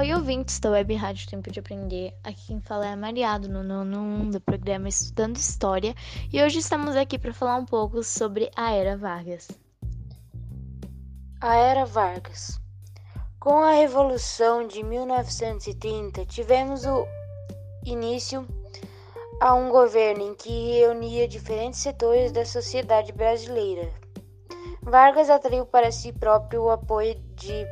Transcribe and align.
Oi, 0.00 0.14
ouvintes 0.14 0.58
da 0.58 0.70
Web 0.70 0.94
Rádio 0.94 1.28
Tempo 1.28 1.50
de 1.50 1.60
Aprender. 1.60 2.14
Aqui 2.24 2.46
quem 2.46 2.60
fala 2.62 2.86
é 2.86 2.92
a 2.94 2.96
Mariado, 2.96 3.50
no 3.50 3.62
nono 3.62 3.98
1 3.98 4.30
do 4.30 4.40
programa 4.40 4.88
Estudando 4.88 5.36
História, 5.36 5.94
e 6.32 6.42
hoje 6.42 6.60
estamos 6.60 6.96
aqui 6.96 7.18
para 7.18 7.34
falar 7.34 7.56
um 7.56 7.66
pouco 7.66 8.02
sobre 8.02 8.50
a 8.56 8.72
Era 8.72 8.96
Vargas. 8.96 9.48
A 11.38 11.54
Era 11.54 11.84
Vargas. 11.84 12.58
Com 13.38 13.58
a 13.58 13.72
Revolução 13.72 14.66
de 14.66 14.82
1930, 14.82 16.24
tivemos 16.24 16.86
o 16.86 17.06
início 17.84 18.48
a 19.38 19.52
um 19.52 19.68
governo 19.68 20.28
em 20.28 20.34
que 20.34 20.78
reunia 20.78 21.28
diferentes 21.28 21.78
setores 21.78 22.32
da 22.32 22.46
sociedade 22.46 23.12
brasileira. 23.12 23.86
Vargas 24.80 25.28
atraiu 25.28 25.66
para 25.66 25.92
si 25.92 26.10
próprio 26.10 26.62
o 26.62 26.70
apoio 26.70 27.16
de 27.34 27.66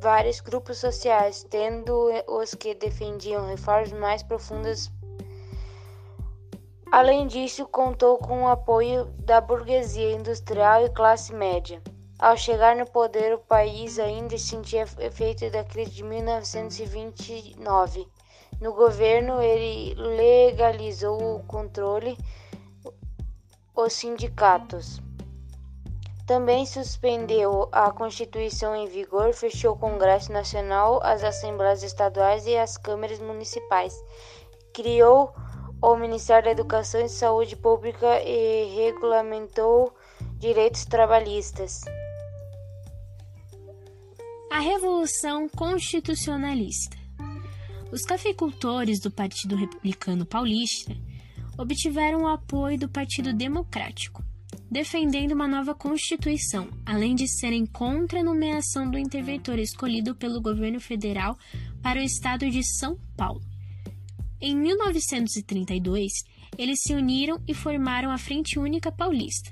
vários 0.00 0.40
grupos 0.40 0.78
sociais, 0.78 1.46
tendo 1.50 2.10
os 2.26 2.54
que 2.54 2.74
defendiam 2.74 3.46
reformas 3.46 3.92
mais 3.92 4.22
profundas. 4.22 4.90
Além 6.90 7.26
disso, 7.26 7.66
contou 7.66 8.16
com 8.18 8.44
o 8.44 8.48
apoio 8.48 9.04
da 9.18 9.40
burguesia 9.40 10.12
industrial 10.12 10.86
e 10.86 10.90
classe 10.90 11.34
média. 11.34 11.80
Ao 12.18 12.36
chegar 12.36 12.74
no 12.74 12.86
poder, 12.86 13.34
o 13.34 13.38
país 13.38 13.98
ainda 13.98 14.36
sentia 14.36 14.86
efeito 14.98 15.48
da 15.50 15.62
crise 15.62 15.92
de 15.92 16.02
1929. 16.02 18.08
No 18.60 18.72
governo, 18.72 19.40
ele 19.40 19.94
legalizou 19.94 21.36
o 21.36 21.44
controle 21.44 22.18
os 23.74 23.92
sindicatos 23.92 25.00
também 26.30 26.64
suspendeu 26.64 27.68
a 27.72 27.90
Constituição 27.90 28.72
em 28.76 28.86
vigor, 28.86 29.34
fechou 29.34 29.72
o 29.72 29.76
Congresso 29.76 30.30
Nacional, 30.30 31.00
as 31.02 31.24
Assembleias 31.24 31.82
Estaduais 31.82 32.46
e 32.46 32.56
as 32.56 32.76
câmaras 32.76 33.18
municipais. 33.18 33.92
Criou 34.72 35.34
o 35.82 35.96
Ministério 35.96 36.44
da 36.44 36.52
Educação 36.52 37.04
e 37.04 37.08
Saúde 37.08 37.56
Pública 37.56 38.22
e 38.22 38.76
regulamentou 38.76 39.92
direitos 40.38 40.84
trabalhistas. 40.84 41.80
A 44.52 44.60
Revolução 44.60 45.48
Constitucionalista. 45.48 46.96
Os 47.90 48.02
cafeicultores 48.02 49.00
do 49.00 49.10
Partido 49.10 49.56
Republicano 49.56 50.24
Paulista 50.24 50.96
obtiveram 51.58 52.22
o 52.22 52.28
apoio 52.28 52.78
do 52.78 52.88
Partido 52.88 53.32
Democrático 53.32 54.29
defendendo 54.70 55.32
uma 55.32 55.48
nova 55.48 55.74
Constituição, 55.74 56.68
além 56.86 57.14
de 57.14 57.26
serem 57.26 57.66
contra 57.66 58.20
a 58.20 58.24
nomeação 58.24 58.88
do 58.88 58.98
interventor 58.98 59.58
escolhido 59.58 60.14
pelo 60.14 60.40
governo 60.40 60.80
federal 60.80 61.36
para 61.82 61.98
o 61.98 62.04
estado 62.04 62.48
de 62.48 62.62
São 62.62 62.96
Paulo. 63.16 63.42
Em 64.40 64.56
1932, 64.56 66.12
eles 66.56 66.80
se 66.82 66.94
uniram 66.94 67.42
e 67.48 67.52
formaram 67.52 68.10
a 68.10 68.18
Frente 68.18 68.58
Única 68.58 68.92
Paulista. 68.92 69.50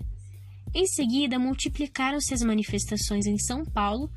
Em 0.75 0.87
seguida, 0.87 1.39
multiplicaram-se 1.39 2.33
as 2.33 2.43
manifestações 2.43 3.27
em 3.27 3.39
São 3.39 3.65
Paulo. 3.65 4.11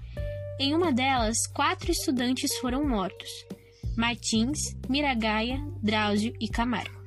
Em 0.59 0.75
uma 0.75 0.93
delas, 0.93 1.47
quatro 1.47 1.91
estudantes 1.91 2.55
foram 2.57 2.87
mortos: 2.87 3.29
Martins, 3.97 4.75
Miragaia, 4.87 5.59
Drauzio 5.81 6.33
e 6.39 6.47
Camargo. 6.47 7.00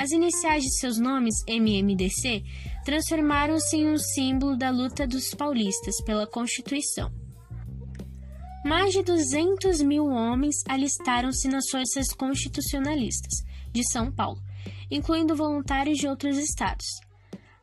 As 0.00 0.12
iniciais 0.12 0.64
de 0.64 0.78
seus 0.78 0.98
nomes, 0.98 1.44
MMDC, 1.46 2.42
transformaram-se 2.86 3.76
em 3.76 3.86
um 3.86 3.98
símbolo 3.98 4.56
da 4.56 4.70
luta 4.70 5.06
dos 5.06 5.34
paulistas 5.34 6.02
pela 6.06 6.26
Constituição. 6.26 7.12
Mais 8.64 8.94
de 8.94 9.02
200 9.02 9.82
mil 9.82 10.06
homens 10.06 10.64
alistaram-se 10.66 11.48
nas 11.48 11.68
forças 11.68 12.14
constitucionalistas 12.14 13.44
de 13.74 13.86
São 13.92 14.10
Paulo, 14.10 14.42
incluindo 14.90 15.36
voluntários 15.36 15.98
de 15.98 16.08
outros 16.08 16.38
estados. 16.38 16.86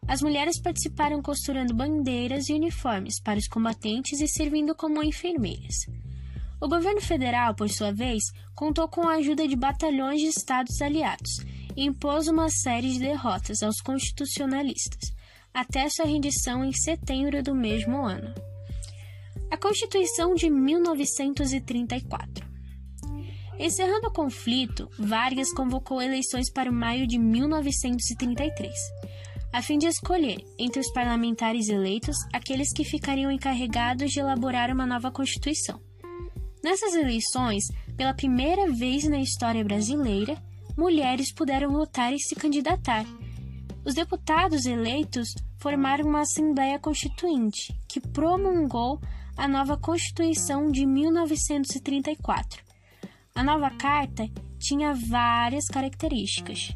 As 0.07 0.21
mulheres 0.21 0.61
participaram 0.61 1.23
costurando 1.23 1.73
bandeiras 1.73 2.49
e 2.49 2.53
uniformes 2.53 3.19
para 3.19 3.39
os 3.39 3.47
combatentes 3.47 4.21
e 4.21 4.27
servindo 4.27 4.75
como 4.75 5.01
enfermeiras. 5.01 5.87
O 6.61 6.67
governo 6.67 7.01
federal, 7.01 7.55
por 7.55 7.67
sua 7.67 7.91
vez, 7.91 8.25
contou 8.53 8.87
com 8.87 9.07
a 9.07 9.15
ajuda 9.15 9.47
de 9.47 9.55
batalhões 9.55 10.21
de 10.21 10.27
estados 10.27 10.79
aliados 10.83 11.43
impôs 11.85 12.27
uma 12.27 12.49
série 12.49 12.93
de 12.93 12.99
derrotas 12.99 13.61
aos 13.61 13.79
constitucionalistas, 13.81 15.13
até 15.53 15.87
sua 15.89 16.05
rendição 16.05 16.65
em 16.65 16.73
setembro 16.73 17.43
do 17.43 17.53
mesmo 17.53 18.03
ano. 18.03 18.33
A 19.51 19.57
Constituição 19.57 20.33
de 20.33 20.49
1934. 20.49 22.47
Encerrando 23.59 24.07
o 24.07 24.13
conflito, 24.13 24.89
Vargas 24.99 25.53
convocou 25.53 26.01
eleições 26.01 26.51
para 26.51 26.71
maio 26.71 27.07
de 27.07 27.17
1933, 27.17 28.73
a 29.53 29.61
fim 29.61 29.77
de 29.77 29.87
escolher, 29.87 30.37
entre 30.59 30.79
os 30.79 30.91
parlamentares 30.91 31.69
eleitos, 31.69 32.17
aqueles 32.33 32.71
que 32.73 32.83
ficariam 32.83 33.31
encarregados 33.31 34.11
de 34.11 34.19
elaborar 34.19 34.71
uma 34.71 34.85
nova 34.85 35.09
Constituição. 35.09 35.79
Nessas 36.63 36.93
eleições, 36.95 37.63
pela 37.95 38.13
primeira 38.13 38.71
vez 38.71 39.05
na 39.05 39.19
história 39.19 39.63
brasileira, 39.63 40.37
mulheres 40.77 41.33
puderam 41.33 41.71
votar 41.71 42.13
e 42.13 42.19
se 42.19 42.35
candidatar. 42.35 43.05
Os 43.83 43.95
deputados 43.95 44.65
eleitos 44.65 45.33
formaram 45.57 46.05
uma 46.05 46.21
Assembleia 46.21 46.77
Constituinte, 46.77 47.73
que 47.89 47.99
promulgou 47.99 49.01
a 49.35 49.47
nova 49.47 49.77
Constituição 49.77 50.71
de 50.71 50.85
1934. 50.85 52.63
A 53.33 53.43
nova 53.43 53.69
carta 53.71 54.29
tinha 54.59 54.93
várias 54.93 55.67
características. 55.67 56.75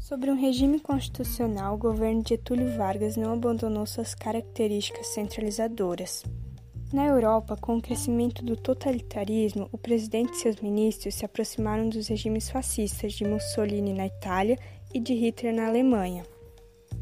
Sobre 0.00 0.30
um 0.30 0.40
regime 0.40 0.80
constitucional, 0.80 1.74
o 1.74 1.78
governo 1.78 2.22
de 2.22 2.30
Getúlio 2.30 2.76
Vargas 2.76 3.16
não 3.16 3.34
abandonou 3.34 3.84
suas 3.84 4.14
características 4.14 5.08
centralizadoras. 5.08 6.22
Na 6.90 7.04
Europa, 7.04 7.54
com 7.54 7.76
o 7.76 7.82
crescimento 7.82 8.42
do 8.42 8.56
totalitarismo, 8.56 9.68
o 9.70 9.76
presidente 9.76 10.32
e 10.32 10.36
seus 10.36 10.56
ministros 10.56 11.16
se 11.16 11.24
aproximaram 11.26 11.86
dos 11.86 12.08
regimes 12.08 12.48
fascistas 12.48 13.12
de 13.12 13.26
Mussolini 13.26 13.92
na 13.92 14.06
Itália 14.06 14.58
e 14.94 14.98
de 14.98 15.12
Hitler 15.12 15.54
na 15.54 15.66
Alemanha. 15.66 16.24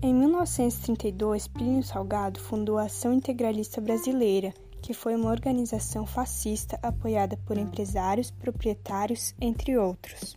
Em 0.02 0.12
1932, 0.12 1.46
Plínio 1.46 1.84
Salgado 1.84 2.40
fundou 2.40 2.78
a 2.78 2.86
Ação 2.86 3.12
Integralista 3.12 3.80
Brasileira, 3.80 4.52
que 4.82 4.92
foi 4.92 5.14
uma 5.14 5.30
organização 5.30 6.04
fascista 6.04 6.76
apoiada 6.82 7.36
por 7.46 7.56
empresários, 7.56 8.28
proprietários, 8.28 9.36
entre 9.40 9.78
outros. 9.78 10.36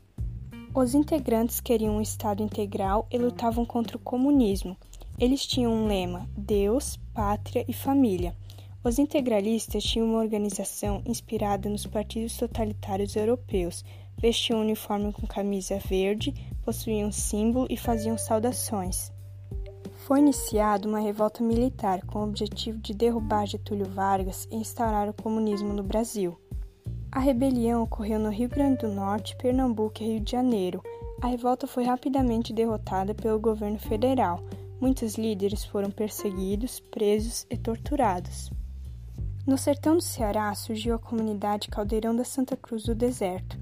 Os 0.76 0.94
integrantes 0.94 1.60
queriam 1.60 1.98
um 1.98 2.02
Estado 2.02 2.44
integral 2.44 3.08
e 3.10 3.18
lutavam 3.18 3.66
contra 3.66 3.98
o 3.98 4.00
comunismo. 4.00 4.78
Eles 5.18 5.44
tinham 5.48 5.74
um 5.74 5.88
lema: 5.88 6.30
Deus, 6.38 6.98
Pátria 7.16 7.66
e 7.68 7.74
Família 7.74 8.36
os 8.82 8.98
integralistas 8.98 9.84
tinham 9.84 10.08
uma 10.08 10.20
organização 10.20 11.02
inspirada 11.06 11.70
nos 11.70 11.86
partidos 11.86 12.38
totalitários 12.38 13.16
europeus. 13.16 13.84
Vestiam 14.18 14.60
um 14.60 14.62
uniforme 14.62 15.12
com 15.12 15.28
camisa 15.28 15.78
verde, 15.80 16.34
possuíam 16.64 17.12
símbolo 17.12 17.68
e 17.70 17.76
faziam 17.76 18.18
saudações. 18.18 19.12
Foi 20.06 20.20
iniciada 20.20 20.88
uma 20.88 21.00
revolta 21.00 21.44
militar 21.44 22.06
com 22.06 22.20
o 22.20 22.24
objetivo 22.24 22.80
de 22.80 22.94
derrubar 22.94 23.46
Getúlio 23.46 23.86
Vargas 23.86 24.48
e 24.50 24.56
instaurar 24.56 25.10
o 25.10 25.14
comunismo 25.14 25.74
no 25.74 25.84
Brasil. 25.84 26.40
A 27.12 27.20
rebelião 27.20 27.84
ocorreu 27.84 28.18
no 28.18 28.30
Rio 28.30 28.48
Grande 28.48 28.78
do 28.78 28.88
Norte, 28.88 29.36
Pernambuco 29.36 30.02
e 30.02 30.06
Rio 30.06 30.20
de 30.22 30.32
Janeiro. 30.32 30.82
A 31.22 31.28
revolta 31.28 31.68
foi 31.68 31.84
rapidamente 31.84 32.54
derrotada 32.54 33.14
pelo 33.14 33.40
governo 33.40 33.78
federal. 33.78 34.40
Muitos 34.80 35.16
líderes 35.16 35.66
foram 35.66 35.92
perseguidos, 35.92 36.80
presos 36.80 37.46
e 37.50 37.58
torturados. 37.58 38.50
No 39.50 39.58
sertão 39.58 39.96
do 39.96 40.04
Ceará 40.04 40.54
surgiu 40.54 40.94
a 40.94 41.00
comunidade 41.00 41.70
Caldeirão 41.70 42.16
da 42.16 42.24
Santa 42.24 42.56
Cruz 42.56 42.84
do 42.84 42.94
Deserto. 42.94 43.58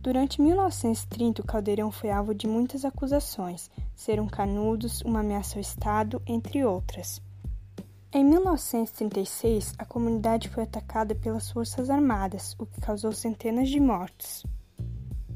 Durante 0.00 0.40
1930, 0.40 1.42
o 1.42 1.44
caldeirão 1.44 1.90
foi 1.90 2.12
alvo 2.12 2.32
de 2.32 2.46
muitas 2.46 2.84
acusações, 2.84 3.68
ser 3.92 4.24
canudos, 4.30 5.02
uma 5.02 5.18
ameaça 5.18 5.56
ao 5.56 5.60
Estado, 5.60 6.22
entre 6.28 6.64
outras. 6.64 7.20
Em 8.12 8.24
1936, 8.24 9.74
a 9.78 9.84
comunidade 9.84 10.48
foi 10.48 10.62
atacada 10.62 11.12
pelas 11.12 11.50
Forças 11.50 11.90
Armadas, 11.90 12.54
o 12.56 12.64
que 12.64 12.80
causou 12.80 13.10
centenas 13.10 13.68
de 13.68 13.80
mortos. 13.80 14.46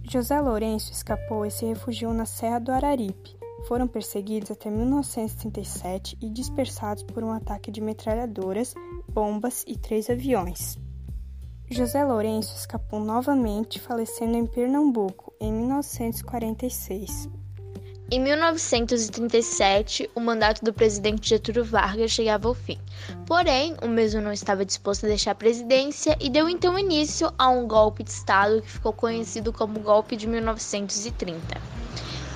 José 0.05 0.41
Lourenço 0.41 0.93
escapou 0.93 1.44
e 1.44 1.50
se 1.50 1.67
refugiou 1.67 2.14
na 2.14 2.26
Serra 2.26 2.61
do 2.61 2.70
Araripe. 2.70 3.37
Foram 3.67 3.88
perseguidos 3.88 4.52
até 4.52 4.70
1937 4.70 6.17
e 6.23 6.31
dispersados 6.31 7.02
por 7.02 7.25
um 7.25 7.32
ataque 7.32 7.73
de 7.73 7.81
metralhadoras 7.81 8.73
bombas 9.16 9.64
e 9.66 9.78
três 9.78 10.10
aviões. 10.10 10.78
José 11.70 12.04
Lourenço 12.04 12.54
escapou 12.54 13.00
novamente, 13.00 13.80
falecendo 13.80 14.36
em 14.36 14.44
Pernambuco 14.44 15.32
em 15.40 15.50
1946. 15.50 17.26
Em 18.10 18.20
1937, 18.20 20.10
o 20.14 20.20
mandato 20.20 20.62
do 20.62 20.72
presidente 20.72 21.30
Getúlio 21.30 21.64
Vargas 21.64 22.10
chegava 22.10 22.46
ao 22.46 22.54
fim. 22.54 22.78
Porém, 23.26 23.74
o 23.82 23.88
mesmo 23.88 24.20
não 24.20 24.32
estava 24.32 24.66
disposto 24.66 25.06
a 25.06 25.08
deixar 25.08 25.30
a 25.30 25.34
presidência 25.34 26.14
e 26.20 26.28
deu 26.28 26.46
então 26.46 26.78
início 26.78 27.32
a 27.38 27.48
um 27.48 27.66
golpe 27.66 28.04
de 28.04 28.10
Estado 28.10 28.60
que 28.60 28.70
ficou 28.70 28.92
conhecido 28.92 29.50
como 29.50 29.80
Golpe 29.80 30.14
de 30.14 30.26
1930. 30.26 31.75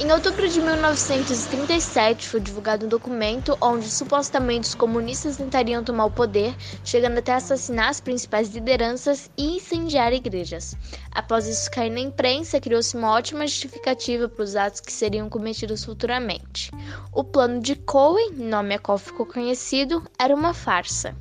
Em 0.03 0.11
outubro 0.13 0.49
de 0.49 0.63
1937, 0.63 2.27
foi 2.27 2.41
divulgado 2.41 2.87
um 2.87 2.89
documento 2.89 3.55
onde 3.61 3.91
supostamente 3.91 4.69
os 4.69 4.75
comunistas 4.75 5.37
tentariam 5.37 5.85
tomar 5.85 6.07
o 6.07 6.11
poder, 6.11 6.57
chegando 6.83 7.19
até 7.19 7.35
assassinar 7.35 7.91
as 7.91 8.01
principais 8.01 8.49
lideranças 8.49 9.31
e 9.37 9.57
incendiar 9.57 10.15
igrejas. 10.15 10.75
Após 11.13 11.47
isso 11.47 11.71
cair 11.71 11.91
na 11.91 12.01
imprensa, 12.01 12.59
criou-se 12.59 12.97
uma 12.97 13.11
ótima 13.13 13.47
justificativa 13.47 14.27
para 14.27 14.43
os 14.43 14.57
atos 14.57 14.81
que 14.81 14.91
seriam 14.91 15.29
cometidos 15.29 15.85
futuramente. 15.85 16.71
O 17.13 17.23
plano 17.23 17.61
de 17.61 17.75
Cohen, 17.75 18.37
nome 18.37 18.77
a 18.77 18.79
qual 18.79 18.97
ficou 18.97 19.27
conhecido, 19.27 20.03
era 20.19 20.35
uma 20.35 20.55
farsa. 20.55 21.15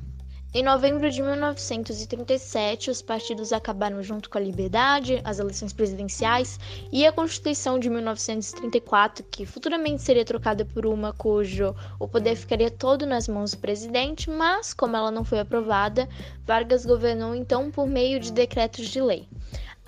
Em 0.52 0.64
novembro 0.64 1.08
de 1.08 1.22
1937, 1.22 2.90
os 2.90 3.00
partidos 3.00 3.52
acabaram 3.52 4.02
junto 4.02 4.28
com 4.28 4.36
a 4.36 4.40
liberdade, 4.40 5.20
as 5.22 5.38
eleições 5.38 5.72
presidenciais 5.72 6.58
e 6.90 7.06
a 7.06 7.12
Constituição 7.12 7.78
de 7.78 7.88
1934, 7.88 9.24
que 9.30 9.46
futuramente 9.46 10.02
seria 10.02 10.24
trocada 10.24 10.64
por 10.64 10.86
uma 10.86 11.12
cujo 11.12 11.72
o 12.00 12.08
poder 12.08 12.34
ficaria 12.34 12.68
todo 12.68 13.06
nas 13.06 13.28
mãos 13.28 13.52
do 13.52 13.58
presidente, 13.58 14.28
mas 14.28 14.74
como 14.74 14.96
ela 14.96 15.12
não 15.12 15.22
foi 15.22 15.38
aprovada, 15.38 16.08
Vargas 16.44 16.84
governou 16.84 17.32
então 17.32 17.70
por 17.70 17.86
meio 17.86 18.18
de 18.18 18.32
decretos 18.32 18.88
de 18.88 19.00
lei. 19.00 19.28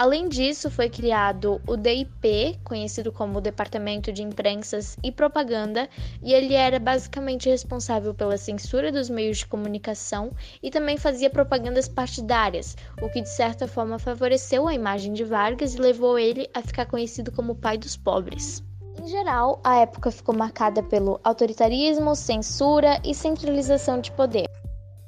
Além 0.02 0.28
disso, 0.28 0.68
foi 0.68 0.90
criado 0.90 1.62
o 1.64 1.76
DIP, 1.76 2.58
conhecido 2.64 3.12
como 3.12 3.40
Departamento 3.40 4.12
de 4.12 4.20
Imprensas 4.20 4.96
e 5.00 5.12
Propaganda, 5.12 5.88
e 6.20 6.34
ele 6.34 6.54
era 6.54 6.80
basicamente 6.80 7.48
responsável 7.48 8.12
pela 8.12 8.36
censura 8.36 8.90
dos 8.90 9.08
meios 9.08 9.38
de 9.38 9.46
comunicação 9.46 10.32
e 10.60 10.72
também 10.72 10.96
fazia 10.96 11.30
propagandas 11.30 11.86
partidárias, 11.86 12.76
o 13.00 13.08
que 13.10 13.20
de 13.20 13.28
certa 13.28 13.68
forma 13.68 13.96
favoreceu 13.96 14.66
a 14.66 14.74
imagem 14.74 15.12
de 15.12 15.22
Vargas 15.22 15.76
e 15.76 15.78
levou 15.78 16.18
ele 16.18 16.50
a 16.52 16.62
ficar 16.62 16.86
conhecido 16.86 17.30
como 17.30 17.52
o 17.52 17.56
pai 17.56 17.78
dos 17.78 17.96
pobres. 17.96 18.60
Em 19.00 19.06
geral, 19.06 19.60
a 19.62 19.76
época 19.76 20.10
ficou 20.10 20.34
marcada 20.34 20.82
pelo 20.82 21.20
autoritarismo, 21.22 22.16
censura 22.16 23.00
e 23.04 23.14
centralização 23.14 24.00
de 24.00 24.10
poder. 24.10 24.46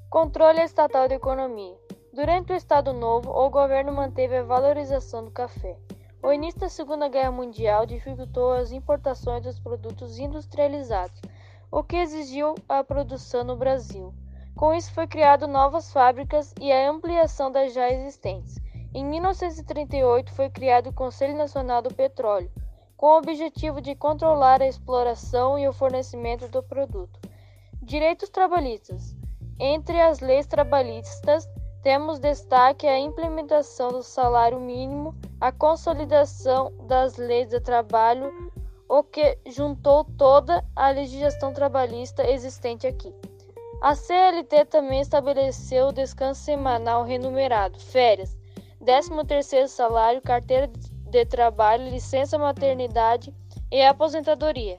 Controle 0.08 0.60
estatal 0.60 1.08
da 1.08 1.16
economia. 1.16 1.83
Durante 2.14 2.52
o 2.52 2.54
Estado 2.54 2.92
Novo, 2.92 3.28
o 3.28 3.50
governo 3.50 3.92
manteve 3.92 4.36
a 4.36 4.44
valorização 4.44 5.24
do 5.24 5.32
café. 5.32 5.76
O 6.22 6.32
início 6.32 6.60
da 6.60 6.68
Segunda 6.68 7.08
Guerra 7.08 7.32
Mundial 7.32 7.84
dificultou 7.86 8.52
as 8.52 8.70
importações 8.70 9.42
dos 9.42 9.58
produtos 9.58 10.16
industrializados, 10.16 11.20
o 11.72 11.82
que 11.82 11.96
exigiu 11.96 12.54
a 12.68 12.84
produção 12.84 13.42
no 13.42 13.56
Brasil. 13.56 14.14
Com 14.54 14.72
isso, 14.72 14.92
foi 14.92 15.08
criado 15.08 15.48
novas 15.48 15.92
fábricas 15.92 16.54
e 16.60 16.70
a 16.70 16.88
ampliação 16.88 17.50
das 17.50 17.74
já 17.74 17.90
existentes. 17.90 18.60
Em 18.94 19.04
1938, 19.04 20.32
foi 20.34 20.48
criado 20.48 20.90
o 20.90 20.94
Conselho 20.94 21.36
Nacional 21.36 21.82
do 21.82 21.92
Petróleo, 21.92 22.48
com 22.96 23.06
o 23.06 23.18
objetivo 23.18 23.80
de 23.80 23.96
controlar 23.96 24.62
a 24.62 24.68
exploração 24.68 25.58
e 25.58 25.66
o 25.66 25.72
fornecimento 25.72 26.46
do 26.46 26.62
produto. 26.62 27.18
Direitos 27.82 28.28
trabalhistas. 28.28 29.16
Entre 29.58 30.00
as 30.00 30.20
leis 30.20 30.46
trabalhistas, 30.46 31.48
temos 31.84 32.18
destaque 32.18 32.86
a 32.86 32.98
implementação 32.98 33.92
do 33.92 34.02
salário 34.02 34.58
mínimo, 34.58 35.14
a 35.38 35.52
consolidação 35.52 36.72
das 36.88 37.18
leis 37.18 37.50
de 37.50 37.60
trabalho, 37.60 38.32
o 38.88 39.02
que 39.02 39.38
juntou 39.46 40.02
toda 40.16 40.64
a 40.74 40.88
legislação 40.88 41.52
trabalhista 41.52 42.26
existente 42.26 42.86
aqui. 42.86 43.14
A 43.82 43.94
CLT 43.94 44.64
também 44.64 45.02
estabeleceu 45.02 45.88
o 45.88 45.92
descanso 45.92 46.40
semanal 46.40 47.04
remunerado, 47.04 47.78
férias, 47.78 48.34
13º 48.82 49.68
salário, 49.68 50.22
carteira 50.22 50.68
de 51.10 51.26
trabalho, 51.26 51.90
licença 51.90 52.38
maternidade 52.38 53.30
e 53.70 53.82
aposentadoria. 53.82 54.78